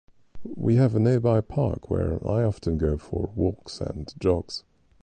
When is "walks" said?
3.35-3.79